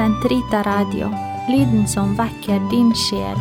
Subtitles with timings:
[0.00, 1.10] Sentrita Radio,
[1.48, 3.36] lyden som vekker din sjel.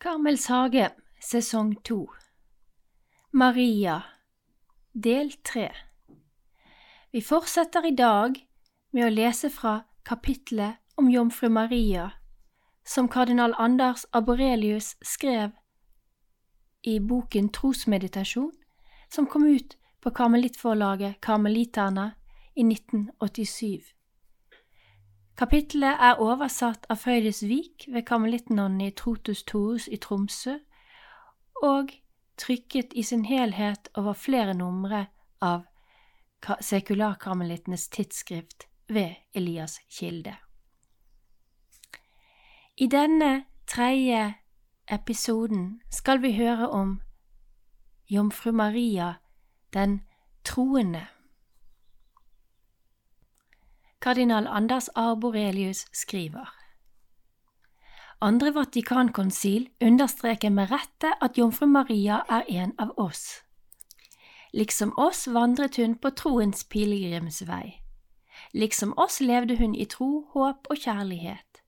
[0.00, 0.88] Karmels hage,
[1.20, 2.06] sesong to.
[3.32, 4.00] Maria,
[4.94, 5.68] del tre.
[7.12, 8.40] Vi fortsetter i dag
[8.96, 12.10] med å lese fra kapitlet om jomfru Maria,
[12.80, 15.50] som kardinal Anders Aborelius skrev
[16.80, 18.54] i boken Trosmeditasjon,
[19.12, 22.14] som kom ut på karmelittforlaget Karmeliterne
[22.54, 23.94] i 1987.
[25.36, 30.54] Kapittelet er oversatt av Frøydis Vik ved karmelittnonnen i Trotus Torus i Tromsø
[31.62, 31.90] og
[32.38, 35.06] trykket i sin helhet over flere numre
[35.42, 35.66] av
[36.60, 40.36] Sekularkarmelittenes tidsskrift ved Elias Kilde.
[42.76, 44.34] I denne tredje
[44.86, 47.00] episoden skal vi høre om
[48.06, 49.14] Jomfru Maria,
[49.74, 50.00] den
[50.46, 51.06] troende.
[54.00, 56.54] Kardinal Anders Arborelius skriver
[58.20, 63.42] Andre Vatikankonsil understreker med rette at Jomfru Maria er en av oss.
[64.54, 67.82] Liksom oss vandret hun på troens pilegrimsvei.
[68.54, 71.60] Liksom oss levde hun i tro, håp og kjærlighet.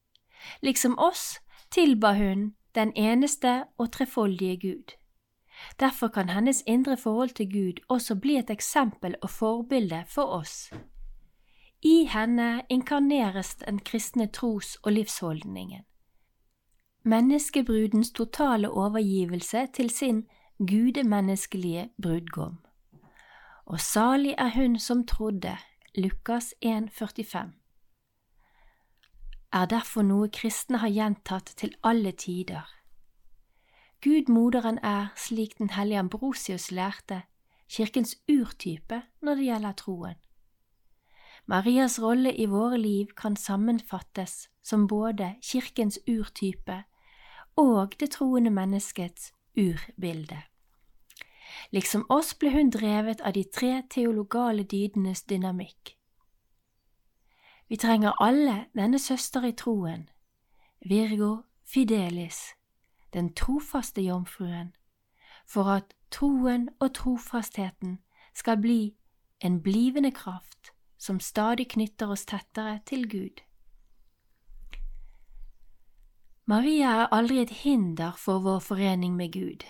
[0.63, 1.41] Liksom oss
[1.71, 4.97] tilba hun den eneste og trefoldige Gud.
[5.81, 10.73] Derfor kan hennes indre forhold til Gud også bli et eksempel og forbilde for oss.
[11.83, 15.83] I henne inkarneres den kristne tros- og livsholdningen.
[17.05, 20.27] Menneskebrudens totale overgivelse til sin
[20.59, 22.59] gudemenneskelige brudgom.
[23.67, 25.57] Og salig er hun som trodde,
[25.95, 27.59] Lukas 1,45
[29.53, 32.67] er derfor noe kristne har gjentatt til alle tider.
[34.05, 37.23] Gud moderen er, slik den hellige Ambrosius lærte,
[37.69, 40.15] kirkens urtype når det gjelder troen.
[41.47, 46.83] Marias rolle i våre liv kan sammenfattes som både kirkens urtype
[47.57, 50.43] og det troende menneskets urbilde.
[51.71, 55.97] Liksom oss ble hun drevet av de tre teologale dydenes dynamikk.
[57.69, 60.09] Vi trenger alle denne søster i troen,
[60.85, 62.58] Virgo Fidelis,
[63.13, 64.75] den trofaste jomfruen,
[65.47, 67.99] for at troen og trofastheten
[68.35, 68.95] skal bli
[69.41, 73.43] en blivende kraft som stadig knytter oss tettere til Gud.
[76.49, 79.65] Maria er aldri et hinder for vår forening med Gud.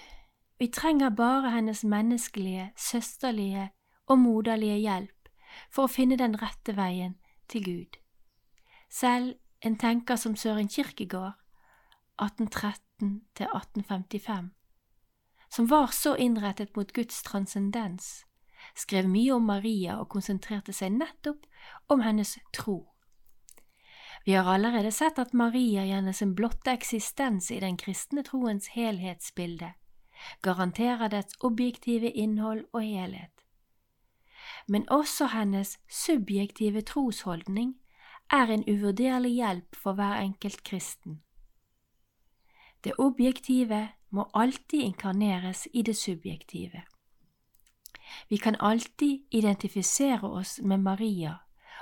[0.58, 3.70] Vi trenger bare hennes menneskelige, søsterlige
[4.06, 5.28] og moderlige hjelp
[5.70, 7.16] for å finne den rette veien
[7.48, 7.98] til Gud.
[8.90, 11.34] Selv en tenker som Søren Kirkegård,
[13.00, 14.48] 1813–1855,
[15.48, 18.26] som var så innrettet mot Guds transcendens,
[18.74, 21.46] skrev mye om Maria og konsentrerte seg nettopp
[21.88, 22.82] om hennes tro.
[24.26, 29.72] Vi har allerede sett at Maria gjennom sin blotte eksistens i den kristne troens helhetsbilde
[30.42, 33.38] garanterer dets objektive innhold og helhet
[34.68, 37.74] men også hennes subjektive trosholdning
[38.30, 41.22] er en uvurderlig hjelp for hver enkelt kristen.
[42.84, 46.82] Det objektive må alltid inkarneres i det subjektive.
[48.28, 51.34] Vi kan alltid identifisere oss med Maria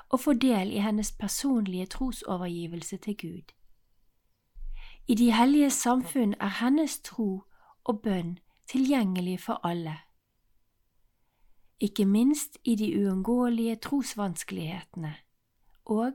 [0.09, 3.53] og få del i hennes personlige trosovergivelse til Gud.
[5.09, 7.43] I de hellige samfunn er hennes tro
[7.85, 9.97] og bønn tilgjengelig for alle
[11.81, 15.15] ikke minst i de uunngåelige trosvanskelighetene
[15.85, 16.13] og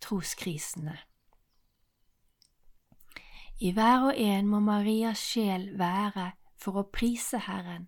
[0.00, 0.98] troskrisene.
[3.58, 7.86] I hver og en må Marias sjel være for å prise Herren,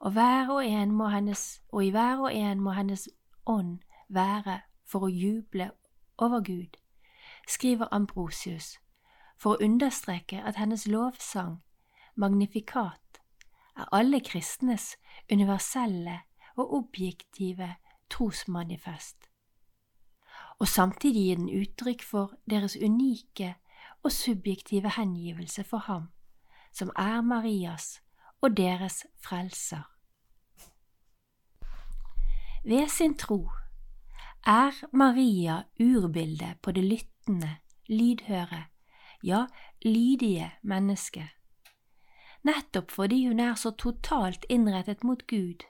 [0.00, 3.06] og, og, hennes, og i hver og en må hennes
[3.46, 3.78] ånd
[4.08, 5.70] være for å juble
[6.18, 6.74] over Gud,
[7.46, 8.80] skriver Ambrosius,
[9.38, 11.60] for å understreke at hennes lovsang,
[12.16, 13.20] magnifikat,
[13.76, 14.96] er alle kristnes
[15.30, 16.20] universelle
[16.56, 17.76] og objektive
[18.10, 19.30] trosmanifest,
[20.58, 23.54] og samtidig gir den uttrykk for deres unike
[24.06, 26.08] og subjektive hengivelse for ham,
[26.72, 28.00] som er Marias
[28.40, 29.84] og deres frelser.
[32.64, 33.50] Ved sin tro
[34.46, 37.56] er Maria urbildet på det lyttende,
[37.88, 38.64] lydhøre,
[39.22, 39.46] ja,
[39.82, 41.28] lydige mennesket,
[42.42, 45.66] nettopp fordi hun er så totalt innrettet mot Gud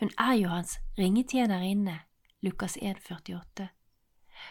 [0.00, 2.00] hun er jo hans ringetjenerinne,
[2.40, 3.66] Lukas 1,48.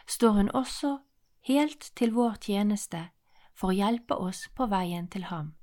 [0.07, 0.97] Står hun også
[1.47, 3.09] helt til vår tjeneste
[3.53, 5.55] for å hjelpe oss på veien til ham.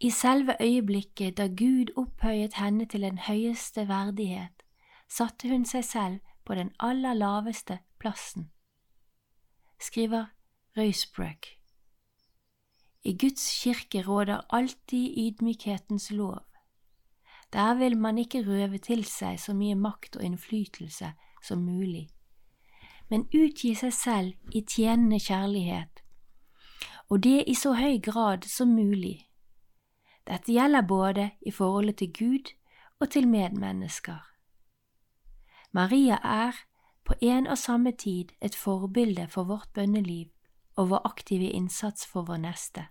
[0.00, 4.62] I selve øyeblikket da Gud opphøyet henne til den høyeste verdighet,
[5.08, 8.50] satte hun seg selv på den aller laveste plassen.
[9.80, 10.32] Skriver
[10.76, 11.46] Røisbrøk.
[13.04, 16.44] I Guds kirke råder alltid ydmykhetens lov.
[17.52, 22.08] Der vil man ikke røve til seg så mye makt og innflytelse som mulig,
[23.10, 26.02] men utgi seg selv i tjenende kjærlighet,
[27.10, 29.26] og det i så høy grad som mulig.
[30.26, 32.52] Dette gjelder både i forholdet til Gud
[33.00, 34.20] og til medmennesker.
[35.72, 36.52] Maria er
[37.04, 40.30] på en og samme tid et forbilde for vårt bønneliv
[40.76, 42.86] og vår aktive innsats for vår neste.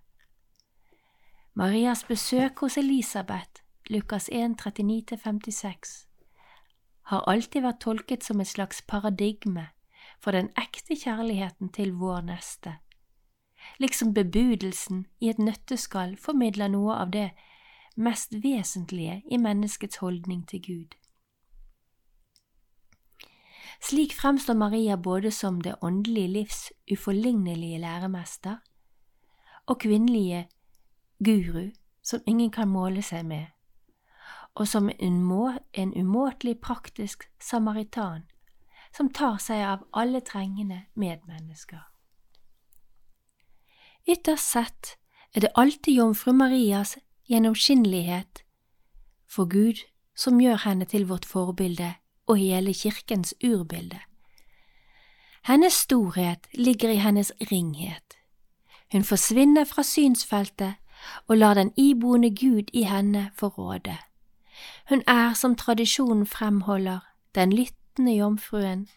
[1.53, 6.07] Marias besøk hos Elisabeth, Lukas 1, 39–56,
[7.01, 9.67] har alltid vært tolket som et slags paradigme
[10.19, 12.75] for den ekte kjærligheten til vår neste,
[13.79, 17.29] liksom bebudelsen i et nøtteskall formidler noe av det
[17.99, 20.95] mest vesentlige i menneskets holdning til Gud.
[23.81, 28.57] Slik fremstår Maria både som det åndelige livs uforlignelige læremester
[29.65, 30.49] og kvinnelige
[31.23, 31.69] guru
[32.03, 33.45] som ingen kan måle seg med,
[34.55, 38.25] og som en, må, en umåtelig praktisk samaritan
[38.95, 41.83] som tar seg av alle trengende medmennesker.
[44.07, 44.95] Ytterst sett
[45.35, 46.97] er det alltid jomfru Marias
[47.29, 48.43] gjennomskinnelighet
[49.29, 49.83] for Gud
[50.17, 51.93] som gjør henne til vårt forbilde
[52.27, 53.99] og hele kirkens urbilde.
[55.45, 58.17] Hennes storhet ligger i hennes ringhet.
[58.91, 60.73] Hun forsvinner fra synsfeltet
[61.27, 63.97] og lar den iboende Gud i henne få råde.
[64.89, 66.99] Hun er, som tradisjonen fremholder,
[67.35, 67.53] den
[67.99, 68.87] lyttende jomfruen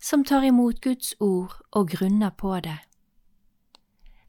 [0.00, 2.78] som tar imot Guds ord og grunner på det.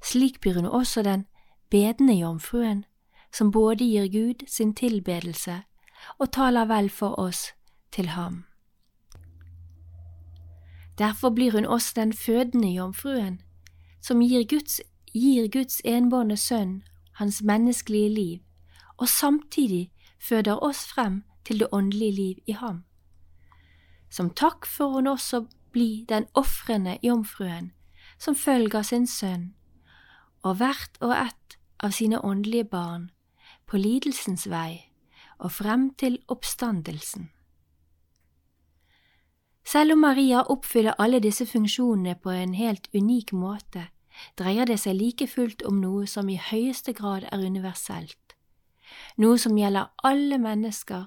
[0.03, 1.25] Slik blir hun også den
[1.69, 2.85] bedende jomfruen,
[3.31, 5.61] som både gir Gud sin tilbedelse
[6.19, 7.53] og taler vel for oss
[7.91, 8.45] til ham.
[10.97, 13.41] Derfor blir hun også den fødende jomfruen,
[14.01, 14.81] som gir Guds,
[15.13, 16.83] gir Guds enbårne sønn
[17.13, 18.39] hans menneskelige liv,
[18.97, 22.86] og samtidig føder oss frem til det åndelige liv i ham.
[24.09, 27.71] Som takk for hun også bli den ofrende jomfruen
[28.17, 29.53] som følger sin sønn,
[30.41, 33.09] og hvert og ett av sine åndelige barn
[33.67, 34.87] på lidelsens vei
[35.37, 37.29] og frem til oppstandelsen.
[39.67, 43.89] Selv om Maria oppfyller alle disse funksjonene på en helt unik måte,
[44.39, 48.37] dreier det seg like fullt om noe som i høyeste grad er universelt,
[49.17, 51.05] noe som gjelder alle mennesker,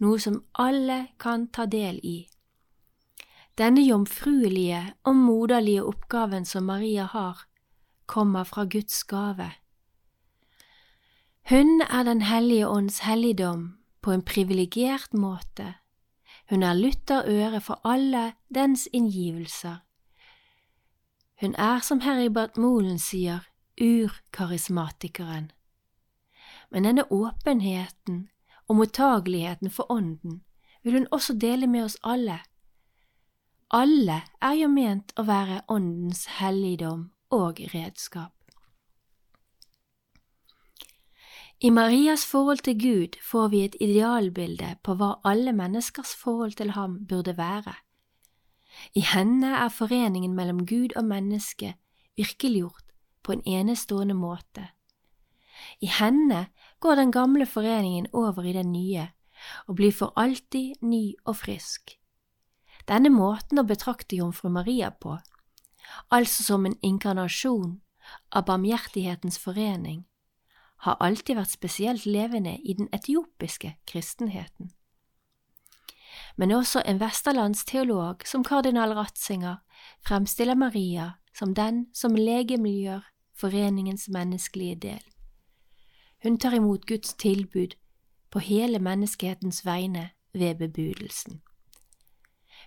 [0.00, 2.26] noe som alle kan ta del i.
[3.58, 7.46] Denne jomfruelige og moderlige oppgaven som Maria har,
[8.06, 9.52] kommer fra Guds gave.
[11.48, 15.74] Hun er Den hellige ånds helligdom på en privilegert måte
[16.50, 19.76] hun er lytterøre for alle dens inngivelser.
[21.40, 23.48] Hun er, som Heribert Molen sier,
[23.80, 25.50] urkarismatikeren.
[26.70, 28.28] Men denne åpenheten
[28.68, 30.42] og mottageligheten for Ånden
[30.84, 32.38] vil hun også dele med oss alle.
[33.70, 38.32] Alle er jo ment å være Åndens helligdom og redskap.
[41.60, 46.74] I Marias forhold til Gud får vi et idealbilde på hva alle menneskers forhold til
[46.76, 47.72] ham burde være.
[48.94, 51.74] I henne er foreningen mellom Gud og menneske
[52.16, 52.84] virkeliggjort
[53.22, 54.68] på en enestående måte.
[55.80, 56.46] I henne
[56.84, 59.08] går den gamle foreningen over i den nye
[59.66, 61.96] og blir for alltid ny og frisk.
[62.88, 65.16] Denne måten å betrakte jomfru Maria på,
[66.12, 67.78] altså som en inkarnasjon
[68.30, 70.04] av barmhjertighetens forening,
[70.84, 74.74] har alltid vært spesielt levende i den etiopiske kristenheten.
[76.36, 79.62] Men også en vesterlandsteolog som kardinal Ratzinger
[80.04, 85.13] fremstiller Maria som den som legemiljøer foreningens menneskelige del.
[86.24, 87.76] Hun tar imot Guds tilbud
[88.30, 91.42] på hele menneskehetens vegne ved bebudelsen.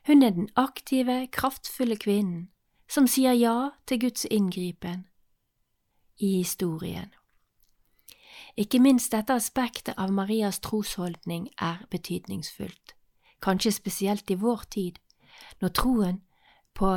[0.08, 2.50] Hun er den aktive, kraftfulle kvinnen
[2.90, 5.08] som sier ja til Guds inngripen
[6.18, 7.10] i historien.
[8.58, 12.94] Ikke minst dette aspektet av Marias trosholdning er betydningsfullt,
[13.42, 15.02] kanskje spesielt i vår tid,
[15.62, 16.22] når troen
[16.74, 16.94] på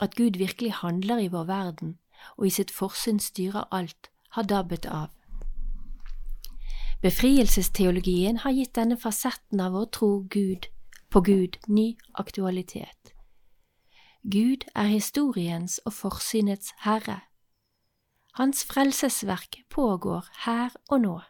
[0.00, 1.98] at Gud virkelig handler i vår verden
[2.36, 5.15] og i sitt forsyn styrer alt, har dabbet av.
[7.02, 10.70] Befrielsesteologien har gitt denne fasetten av vår tro Gud
[11.12, 13.12] på Gud ny aktualitet.
[14.24, 17.20] Gud er historiens og forsynets herre.
[18.40, 21.20] Hans frelsesverk pågår her og nå.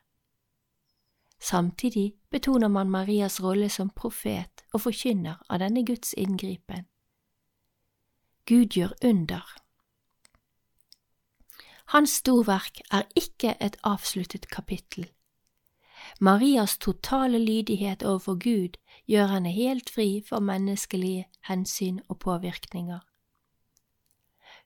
[1.40, 6.87] Samtidig betoner man Marias rolle som profet og forkynner av denne Guds inngripen.
[8.46, 9.44] Gud gjør under.
[11.92, 15.11] Hans storverk er ikke et avsluttet kapittel.
[16.20, 23.00] Marias totale lydighet overfor Gud gjør henne helt fri for menneskelige hensyn og påvirkninger.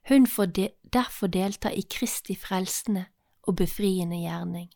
[0.09, 3.05] Hun får de derfor delta i Kristi frelsende
[3.43, 4.69] og befriende gjerning.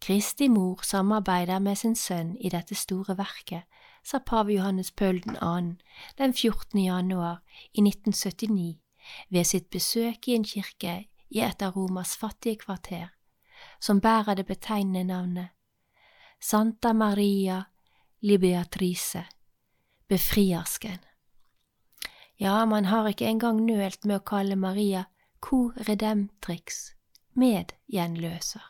[0.00, 3.62] Kristi mor samarbeider med sin sønn i dette store verket,
[4.04, 5.34] sa pave Johannes Paul 2.
[6.18, 6.84] den 14.
[6.84, 7.42] januar
[7.74, 8.78] i 1979
[9.30, 13.08] ved sitt besøk i en kirke i et av Romas fattige kvarter,
[13.78, 15.48] som bærer det betegnende navnet
[16.40, 17.64] Santa Maria
[18.20, 19.24] Libeatrice,
[20.08, 20.98] befriersken.
[22.36, 25.04] Ja, man har ikke engang nølt med å kalle Maria
[25.40, 26.92] co redemptrix,
[27.38, 28.62] medgjenløser.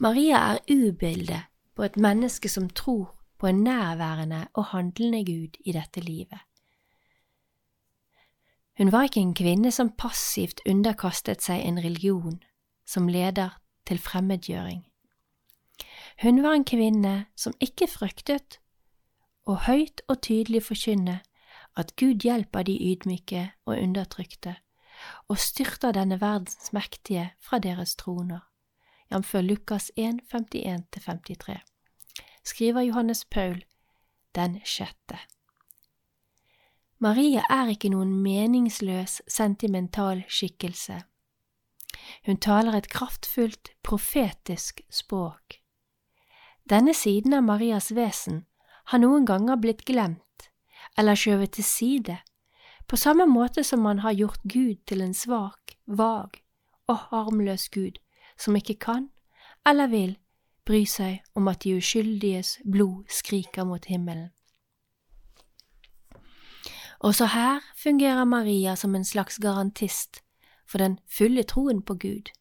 [0.00, 5.72] Maria er ubildet på et menneske som tror på en nærværende og handlende Gud i
[5.72, 6.40] dette livet.
[8.78, 12.40] Hun var ikke en kvinne som passivt underkastet seg en religion
[12.86, 14.84] som leder til fremmedgjøring.
[16.22, 18.60] Hun var en kvinne som ikke fryktet,
[19.46, 21.20] og høyt og tydelig forkynne
[21.76, 24.56] at Gud hjelper de ydmyke og undertrykte,
[25.28, 28.40] og styrter denne verdens mektige fra deres troner,
[29.12, 29.34] jf.
[29.34, 31.58] Lukas 1, 51–53,
[32.44, 33.64] skriver Johannes Paul
[34.34, 35.18] den sjette.
[36.98, 41.02] Maria er ikke noen meningsløs, sentimental skikkelse.
[42.26, 45.60] Hun taler et kraftfullt, profetisk språk.
[46.70, 48.44] Denne siden av Marias vesen
[48.92, 50.48] har noen ganger blitt glemt
[50.98, 52.16] eller skjøvet til side,
[52.88, 56.40] på samme måte som man har gjort Gud til en svak, vag
[56.88, 57.98] og harmløs Gud
[58.36, 59.08] som ikke kan
[59.66, 60.16] eller vil
[60.64, 64.30] bry seg om at de uskyldiges blod skriker mot himmelen.
[67.04, 70.23] Også her fungerer Maria som en slags garantist
[70.66, 72.32] for den fulle troen på Gud.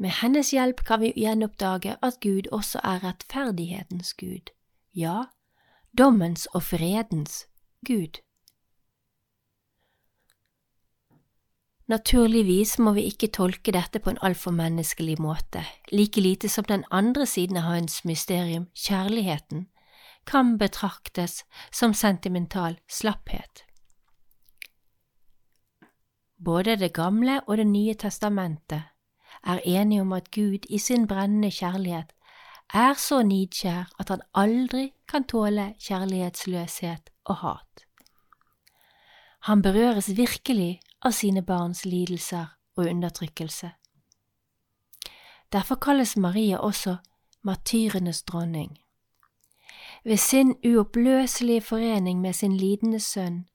[0.00, 4.48] Med hennes hjelp kan vi gjenoppdage at Gud også er rettferdighetens Gud,
[4.96, 5.24] ja,
[5.98, 7.46] dommens og fredens
[7.86, 8.22] Gud.
[11.90, 16.84] Naturligvis må vi ikke tolke dette på en altfor menneskelig måte, like lite som den
[16.90, 19.66] andre siden av hans mysterium, kjærligheten,
[20.24, 23.64] kan betraktes som sentimental slapphet.
[26.44, 28.82] Både Det gamle og Det nye testamentet
[29.44, 32.12] er enige om at Gud i sin brennende kjærlighet
[32.74, 37.84] er så nidkjær at han aldri kan tåle kjærlighetsløshet og hat.
[39.40, 43.70] Han berøres virkelig av sine barns lidelser og undertrykkelse.
[45.52, 46.96] Derfor kalles Maria også
[47.42, 48.78] martyrenes dronning.
[50.04, 53.46] Ved sin uoppløselige forening med sin lidende sønn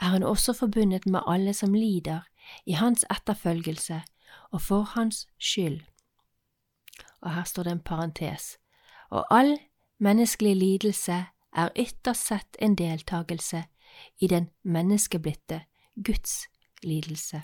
[0.00, 2.20] er hun også forbundet med alle som lider
[2.66, 4.02] i hans etterfølgelse
[4.50, 5.80] og for hans skyld.
[7.20, 8.58] Og her står det en parentes,
[9.10, 9.58] og all
[9.98, 11.24] menneskelig lidelse
[11.56, 13.64] er ytterst sett en deltakelse
[14.20, 15.62] i den menneskeblitte
[16.04, 16.46] Guds
[16.82, 17.42] lidelse.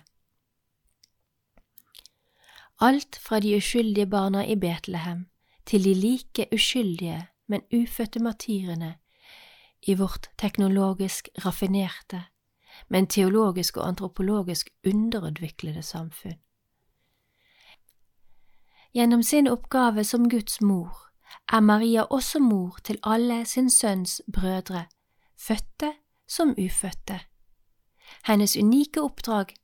[2.80, 5.26] Alt fra de uskyldige barna i Betlehem
[5.66, 8.95] til de like uskyldige, men ufødte martyrene
[9.83, 12.25] i vårt teknologisk raffinerte,
[12.88, 16.38] men teologisk og antropologisk underutviklede samfunn.
[18.94, 21.10] Gjennom sin oppgave som Guds mor
[21.52, 24.87] er Maria også mor til alle sin sønns brødre,
[25.38, 25.92] fødte
[26.28, 27.20] som ufødte.
[28.26, 29.54] Hennes unike oppdrag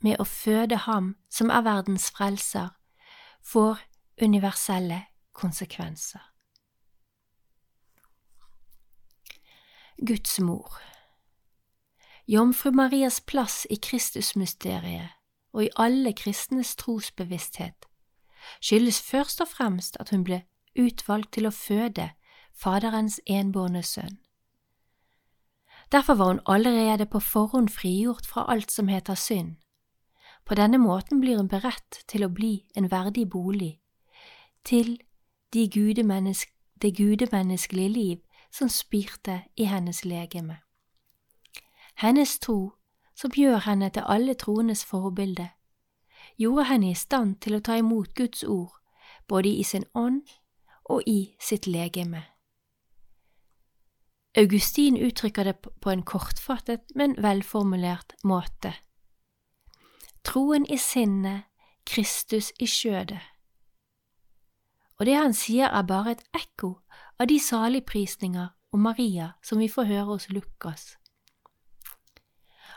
[0.00, 2.68] med å føde ham som er verdens frelser,
[3.42, 3.80] får
[4.22, 6.20] universelle konsekvenser.
[10.06, 10.76] Guds mor
[12.26, 15.10] Jomfru Marias plass i Kristusmysteriet
[15.52, 17.84] og i alle kristnes trosbevissthet
[18.64, 20.38] skyldes først og fremst at hun ble
[20.80, 22.08] utvalgt til å føde
[22.54, 24.16] Faderens enbårne sønn.
[25.92, 29.56] Derfor var hun allerede på forhånd frigjort fra alt som heter synd.
[30.44, 33.80] På denne måten blir hun beredt til å bli en verdig bolig,
[34.64, 34.96] til
[35.52, 36.48] de gudemennesk
[36.82, 38.18] det gudemenneskelige liv
[38.52, 40.63] som spirte i hennes legeme.
[41.94, 42.72] Hennes tro,
[43.14, 45.48] som gjør henne til alle troendes forbilde,
[46.36, 48.74] gjorde henne i stand til å ta imot Guds ord,
[49.28, 50.22] både i sin ånd
[50.84, 52.24] og i sitt legeme.
[54.36, 58.74] Augustin uttrykker det på en kortfattet, men velformulert måte.
[60.24, 61.44] troen i sinnet,
[61.84, 63.20] Kristus i skjødet.
[64.98, 66.78] Og det han sier er bare et ekko
[67.20, 70.96] av de saligprisninger om Maria som vi får høre hos Lukas.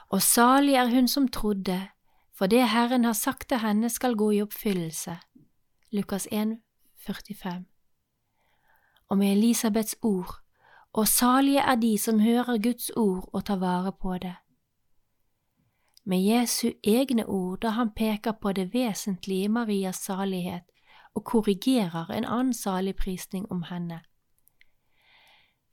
[0.09, 1.87] Og salig er hun som trodde,
[2.33, 5.17] for det Herren har sagt til henne skal gå i oppfyllelse.
[5.91, 6.57] Lukas 1,
[7.05, 7.65] 45.
[9.09, 10.35] Og med Elisabeths ord,
[10.93, 14.35] og salige er de som hører Guds ord og tar vare på det.
[16.05, 20.63] Med Jesu egne ord da han peker på det vesentlige i Marias salighet
[21.15, 23.99] og korrigerer en annen saligprisning om henne.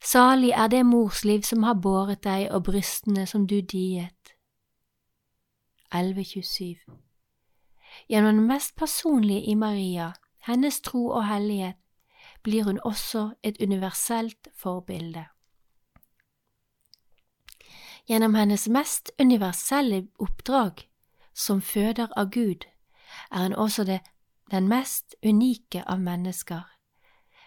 [0.05, 4.35] Salig er det morsliv som har båret deg og brystene som du diet.
[5.93, 6.75] 1127
[8.09, 10.11] Gjennom det mest personlige i Maria,
[10.45, 11.75] hennes tro og hellighet,
[12.43, 15.25] blir hun også et universelt forbilde.
[18.07, 20.85] Gjennom hennes mest universelle oppdrag,
[21.33, 22.65] som føder av Gud,
[23.31, 23.99] er hun også det,
[24.51, 26.61] den mest unike av mennesker,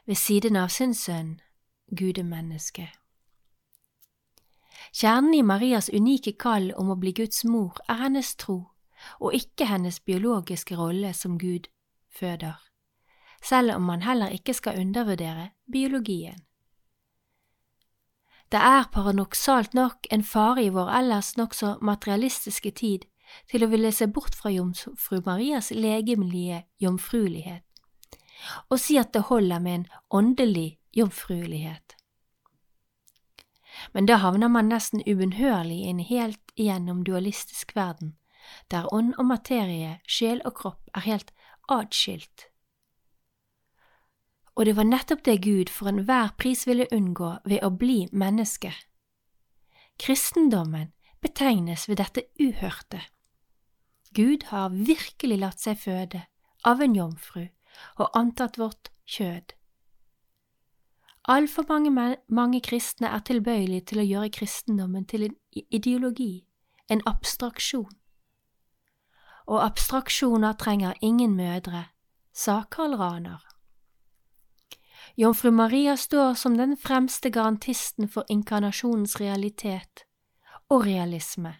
[0.06, 1.40] ved siden av sin sønn,
[1.90, 2.88] gudemennesket.
[4.92, 8.70] Kjernen i Marias unike kall om å bli Guds mor er hennes tro,
[9.20, 11.68] og ikke hennes biologiske rolle som Gud
[12.08, 12.56] føder,
[13.42, 16.40] selv om man heller ikke skal undervurdere biologien.
[18.48, 23.04] Det er paradoksalt nok en fare i vår ellers nokså materialistiske tid
[23.50, 27.64] til å ville se bort fra jomfru Marias legemlige jomfruelighet,
[28.70, 31.94] og si at det holder med en åndelig jomfruelighet.
[33.92, 38.16] Men da havner man nesten ubønnhørlig i en helt igjennom dualistisk verden,
[38.70, 41.32] der ånd og materie, sjel og kropp er helt
[41.68, 42.48] atskilt.
[44.58, 48.72] Og det var nettopp det Gud for enhver pris ville unngå ved å bli menneske.
[49.98, 50.90] Kristendommen
[51.22, 53.04] betegnes ved dette uhørte.
[54.14, 56.24] Gud har virkelig latt seg føde
[56.66, 57.44] av en jomfru
[58.02, 59.54] og antatt vårt kjød.
[61.28, 65.34] Altfor mange, mange kristne er tilbøyelige til å gjøre kristendommen til en
[65.68, 66.46] ideologi,
[66.88, 67.92] en abstraksjon.
[69.48, 71.84] Og abstraksjoner trenger ingen mødre,
[72.32, 73.44] sa Karl Raner.
[75.20, 80.06] Jomfru Maria står som den fremste garantisten for inkarnasjonens realitet
[80.68, 81.58] og realisme.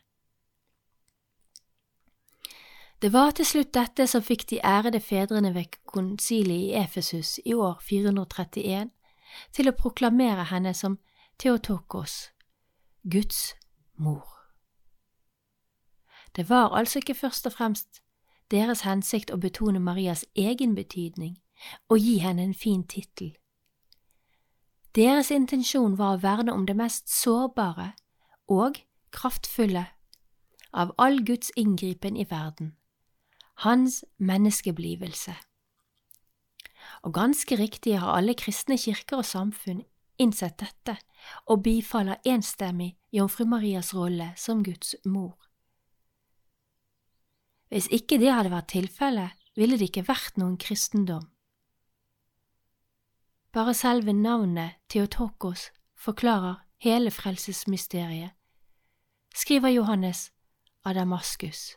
[3.02, 7.54] Det var til slutt dette som fikk de ærede fedrene ved konsiliet i Efesus i
[7.54, 8.88] år 431
[9.53, 10.99] til å proklamere henne som
[11.38, 12.31] Theotokos,
[13.11, 13.55] Guds
[13.97, 14.27] mor.
[16.37, 18.03] Det var altså ikke først og fremst
[18.51, 21.38] deres hensikt å betone Marias egen betydning
[21.88, 23.35] og gi henne en fin tittel.
[24.95, 27.93] Deres intensjon var å verne om det mest sårbare
[28.49, 28.81] og
[29.14, 29.85] kraftfulle
[30.73, 32.75] av all Guds inngripen i verden,
[33.64, 35.35] hans menneskeblivelse.
[37.06, 39.84] Og ganske riktig har alle kristne kirker og samfunn
[40.18, 40.96] innsett dette
[41.46, 45.37] og bifaller enstemmig Jomfru Marias rolle som Guds mor.
[47.68, 51.26] Hvis ikke det hadde vært tilfellet, ville det ikke vært noen kristendom.
[53.52, 58.32] Bare selve navnet Theotokos forklarer hele frelsesmysteriet,
[59.34, 60.28] skriver Johannes
[60.84, 61.76] av Damaskus.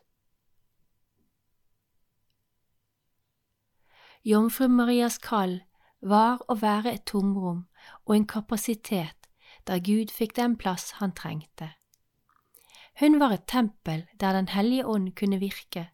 [4.23, 5.62] Jomfru Marias kall
[6.01, 7.63] var å være et tomrom
[8.05, 9.29] og en kapasitet
[9.65, 11.71] der Gud fikk den plass han trengte.
[12.99, 15.89] Hun var et tempel der Den hellige ånd kunne virke,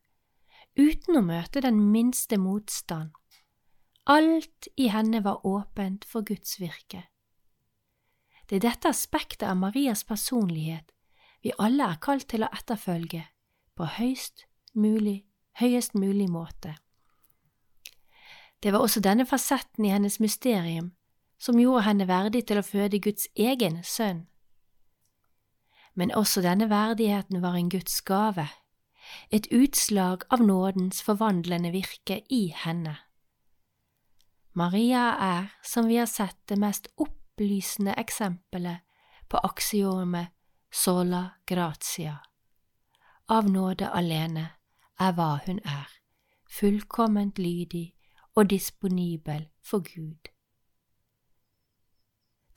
[0.75, 3.11] uten å møte den minste motstand.
[4.05, 7.03] Alt i henne var åpent for Guds virke.
[8.49, 10.91] Det er dette aspektet av Marias personlighet
[11.43, 13.23] vi alle er kalt til å etterfølge
[13.77, 15.23] på høyest mulig,
[15.59, 16.75] høyest mulig måte.
[18.63, 20.91] Det var også denne fasetten i hennes mysterium
[21.38, 24.26] som gjorde henne verdig til å føde Guds egen sønn.
[25.93, 28.48] Men også denne verdigheten var en Guds gave,
[29.32, 32.98] et utslag av nådens forvandlende virke i henne.
[34.58, 38.82] Maria er, som vi har sett, det mest opplysende eksempelet
[39.30, 40.34] på aksiomet
[40.74, 42.17] sola gratia.
[43.30, 44.50] Av nåde alene
[45.00, 45.91] er hva hun er,
[46.50, 47.96] fullkomment lydig
[48.38, 50.30] og disponibel for Gud.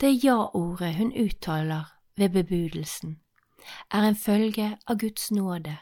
[0.00, 1.84] Det ja-ordet hun uttaler
[2.16, 3.20] ved bebudelsen,
[3.90, 5.76] er en følge av Guds nåde,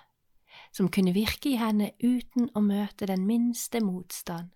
[0.73, 4.51] som kunne virke i henne uten å møte den minste motstand.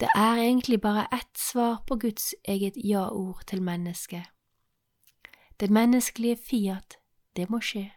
[0.00, 4.26] Det er egentlig bare ett svar på Guds eget ja-ord til mennesket.
[5.60, 6.98] Det menneskelige fiat,
[7.36, 7.90] det må skje,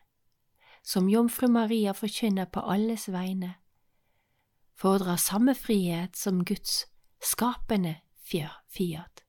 [0.83, 3.55] som jomfru Maria forkynner på alles vegne,
[4.79, 6.85] fordrer samme frihet som Guds
[7.21, 7.95] skapende
[8.69, 9.23] fiat.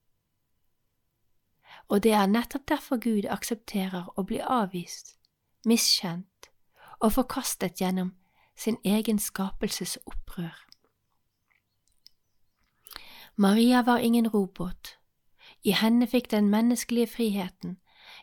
[1.88, 5.16] Og det er nettopp derfor Gud aksepterer å bli avvist,
[5.66, 6.50] miskjent
[7.00, 8.14] og forkastet gjennom
[8.54, 10.54] sin egen skapelses opprør.
[13.36, 14.96] Maria var ingen robot.
[15.64, 17.78] I henne fikk den menneskelige friheten,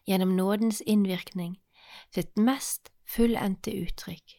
[0.07, 1.57] gjennom nådens innvirkning,
[2.13, 4.37] sitt mest fullendte uttrykk.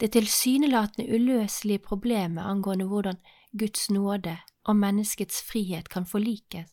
[0.00, 3.16] Det tilsynelatende uløselige problemet angående hvordan
[3.58, 6.70] Guds nåde og menneskets frihet kan forlikes,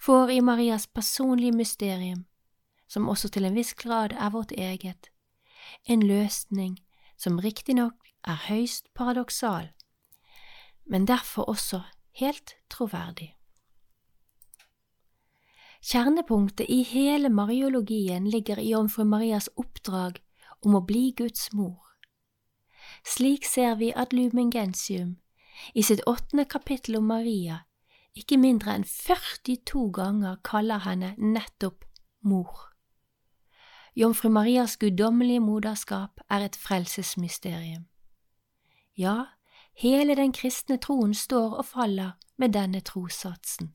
[0.00, 2.24] får i Marias personlige mysterium,
[2.88, 5.10] som også til en viss grad er vårt eget,
[5.84, 6.78] en løsning
[7.18, 9.68] som riktignok er høyst paradoksal,
[10.86, 11.80] men derfor også
[12.12, 13.34] helt troverdig.
[15.84, 20.22] Kjernepunktet i hele mariologien ligger i Jomfru Marias oppdrag
[20.64, 21.93] om å bli Guds mor.
[23.04, 25.16] Slik ser vi at Lumen Gentium
[25.74, 27.60] i sitt åttende kapittel om Maria
[28.14, 31.84] ikke mindre enn 42 ganger kaller henne nettopp
[32.22, 32.70] mor.
[33.96, 37.86] Jomfru Marias guddommelige moderskap er et frelsesmysterium.
[38.96, 39.26] Ja,
[39.74, 43.74] hele den kristne troen står og faller med denne trossatsen,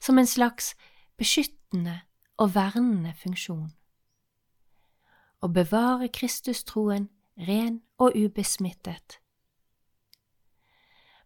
[0.00, 0.74] som en slags
[1.16, 2.00] beskyttende
[2.36, 3.72] og vernende funksjon.
[5.42, 9.18] Å bevare Kristustroen ren og ubesmittet.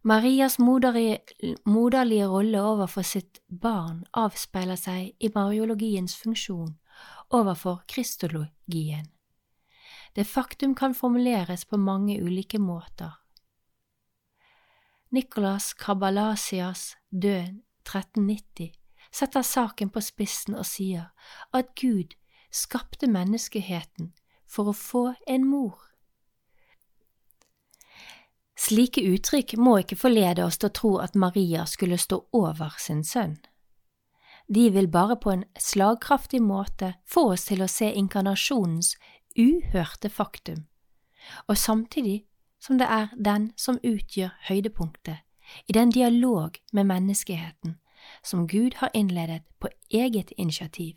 [0.07, 6.77] Marias moderlige rolle overfor sitt barn avspeiler seg i mariologiens funksjon
[7.35, 9.09] overfor kristologien.
[10.15, 13.11] Det faktum kan formuleres på mange ulike måter.
[15.11, 18.71] Nicolas Kabalasias død 1390
[19.11, 21.11] setter saken på spissen og sier
[21.55, 22.15] at Gud
[22.51, 24.13] skapte menneskeheten
[24.47, 25.77] for å få en mor.
[28.57, 33.03] Slike uttrykk må ikke forlede oss til å tro at Maria skulle stå over sin
[33.05, 33.37] sønn.
[34.47, 38.95] De vil bare på en slagkraftig måte få oss til å se inkarnasjonens
[39.37, 40.65] uhørte faktum,
[41.47, 42.23] og samtidig
[42.59, 45.21] som det er den som utgjør høydepunktet
[45.67, 47.77] i den dialog med menneskeheten
[48.23, 50.95] som Gud har innledet på eget initiativ.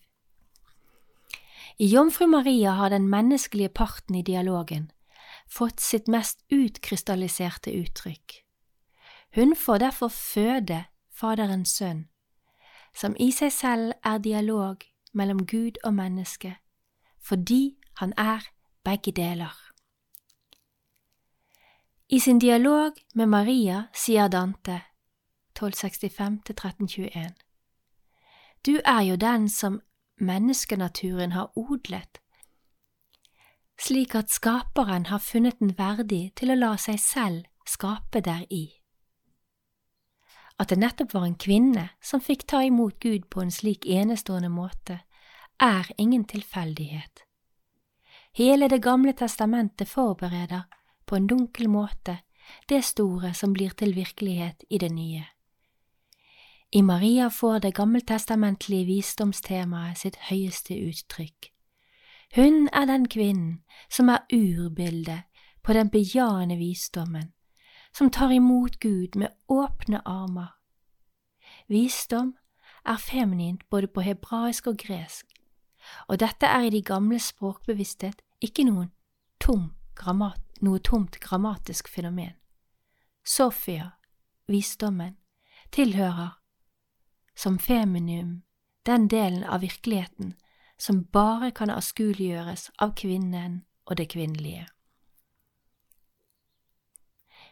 [1.78, 4.90] I Jomfru Maria har den menneskelige parten i dialogen
[5.50, 8.40] fått sitt mest utkrystalliserte uttrykk.
[9.34, 12.06] Hun får derfor føde Faderens sønn
[12.96, 16.56] som i seg selv er dialog mellom Gud og menneske,
[17.18, 18.46] fordi han er
[18.84, 19.54] begge deler.
[22.08, 24.80] I sin dialog med Maria sier Dante
[25.58, 27.30] 1265–1321
[28.66, 29.80] Du er jo den som
[30.18, 32.19] menneskenaturen har odlet,
[33.80, 38.80] slik at Skaperen har funnet den verdig til å la seg selv skape deri
[40.60, 44.50] at det nettopp var en kvinne som fikk ta imot Gud på en slik enestående
[44.52, 44.98] måte,
[45.56, 47.24] er ingen tilfeldighet.
[48.36, 50.62] Hele Det gamle testamentet forbereder,
[51.06, 52.18] på en dunkel måte,
[52.68, 55.24] det store som blir til virkelighet i det nye.
[56.72, 61.50] I Maria får det gammeltestamentlige visdomstemaet sitt høyeste uttrykk.
[62.34, 65.22] Hun er den kvinnen som er urbildet
[65.62, 67.32] på den bejaende visdommen,
[67.94, 70.54] som tar imot Gud med åpne armer.
[71.68, 72.34] Visdom
[72.86, 75.26] er feminint både på hebraisk og gresk,
[76.08, 78.92] og dette er i de gamle språkbevissthet ikke noen
[79.40, 82.36] tom grammat, noe tomt grammatisk fenomen.
[83.26, 83.90] Sofia,
[84.48, 85.16] visdommen,
[85.72, 86.38] tilhører
[87.36, 88.42] som feminum
[88.86, 90.34] den delen av virkeligheten
[90.80, 94.66] som bare kan avskueliggjøres av kvinnen og det kvinnelige.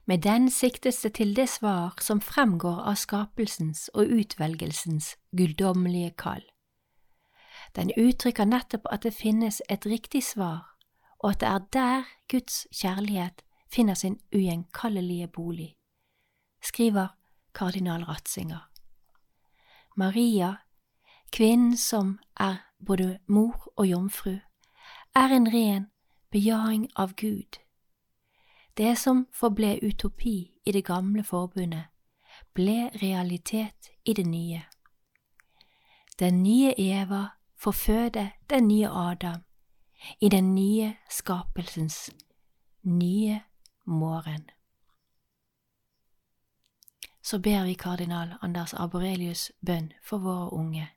[0.09, 6.45] Med den siktes det til det svar som fremgår av skapelsens og utvelgelsens guddommelige kall.
[7.77, 10.65] Den uttrykker nettopp at det finnes et riktig svar,
[11.19, 15.75] og at det er der Guds kjærlighet finner sin ugjenkallelige bolig,
[16.63, 17.13] skriver
[17.55, 18.65] kardinal Ratzinger.
[19.97, 20.55] Maria,
[21.33, 24.39] kvinnen som er både mor og jomfru,
[25.15, 25.87] er en ren
[26.31, 27.59] bejaing av Gud
[28.79, 31.91] det som forble utopi i det gamle forbundet,
[32.55, 34.63] ble realitet i det nye.
[36.19, 37.25] Den nye Eva
[37.57, 39.43] forføde den nye Adam
[40.21, 42.11] i den nye skapelsens
[42.83, 43.41] nye
[43.85, 44.47] morgen.
[47.23, 50.89] Så ber vi kardinal Anders Aborelius bønn for våre unge.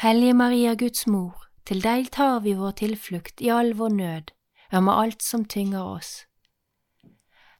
[0.00, 4.30] Hellige Maria, Guds mor, til deg tar vi vår tilflukt i all vår nød,
[4.72, 6.12] ja, med alt som tynger oss.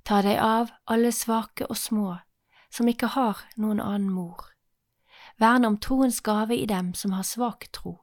[0.08, 2.14] Ta deg av alle svake og små,
[2.72, 4.48] som ikke har noen annen mor.
[5.36, 7.98] Vern om troens gave i dem som har svak tro.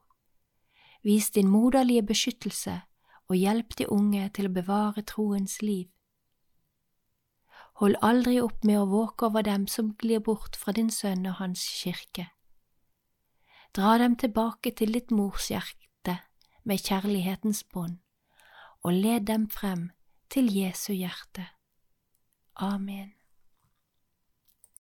[1.02, 2.78] Vis din moderlige beskyttelse
[3.26, 5.90] og hjelp de unge til å bevare troens liv.
[7.82, 11.42] Hold aldri opp med å våke over dem som glir bort fra din sønn og
[11.42, 12.30] hans kirke.
[13.78, 16.16] Dra dem tilbake til ditt morshjerte
[16.66, 18.00] med kjærlighetens bånd,
[18.82, 19.92] og led dem frem
[20.34, 21.46] til Jesu hjerte.
[22.56, 23.17] Amen.